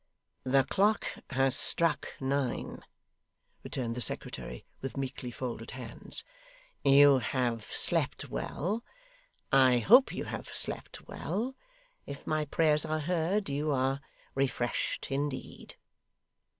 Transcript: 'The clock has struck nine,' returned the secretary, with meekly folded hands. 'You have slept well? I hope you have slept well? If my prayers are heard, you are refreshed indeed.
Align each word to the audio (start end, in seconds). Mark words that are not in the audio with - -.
'The 0.45 0.63
clock 0.63 1.05
has 1.29 1.55
struck 1.55 2.13
nine,' 2.19 2.83
returned 3.63 3.93
the 3.93 4.01
secretary, 4.01 4.65
with 4.81 4.97
meekly 4.97 5.29
folded 5.29 5.69
hands. 5.77 6.23
'You 6.83 7.19
have 7.19 7.65
slept 7.65 8.27
well? 8.27 8.83
I 9.51 9.77
hope 9.77 10.11
you 10.11 10.23
have 10.23 10.49
slept 10.55 11.07
well? 11.07 11.55
If 12.07 12.25
my 12.25 12.45
prayers 12.45 12.83
are 12.83 13.01
heard, 13.01 13.47
you 13.47 13.69
are 13.69 14.01
refreshed 14.33 15.11
indeed. 15.11 15.75